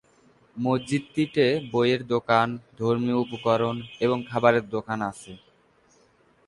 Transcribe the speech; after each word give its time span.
মসজিদটিতে 0.55 1.45
বইয়ের 1.71 2.01
দোকান, 2.13 2.47
ধর্মীয় 2.79 3.17
উপকরণ 3.25 3.75
এবং 3.99 4.17
খাবারের 4.29 4.65
দোকান 4.69 4.99
আছে। 5.11 5.31